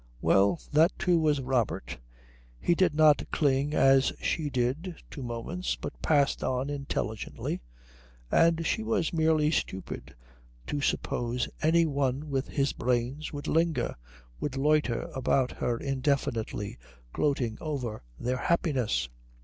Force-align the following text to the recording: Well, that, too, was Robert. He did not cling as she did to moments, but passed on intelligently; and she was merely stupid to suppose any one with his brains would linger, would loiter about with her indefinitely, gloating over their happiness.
Well, 0.19 0.59
that, 0.73 0.91
too, 0.97 1.19
was 1.19 1.41
Robert. 1.41 1.99
He 2.59 2.73
did 2.73 2.95
not 2.95 3.29
cling 3.29 3.75
as 3.75 4.11
she 4.19 4.49
did 4.49 4.95
to 5.11 5.21
moments, 5.21 5.75
but 5.75 6.01
passed 6.01 6.43
on 6.43 6.71
intelligently; 6.71 7.61
and 8.31 8.65
she 8.65 8.81
was 8.81 9.13
merely 9.13 9.51
stupid 9.51 10.15
to 10.65 10.81
suppose 10.81 11.47
any 11.61 11.85
one 11.85 12.31
with 12.31 12.47
his 12.47 12.73
brains 12.73 13.31
would 13.31 13.45
linger, 13.47 13.93
would 14.39 14.57
loiter 14.57 15.03
about 15.13 15.51
with 15.51 15.57
her 15.59 15.77
indefinitely, 15.77 16.79
gloating 17.13 17.59
over 17.61 18.01
their 18.19 18.37
happiness. 18.37 19.07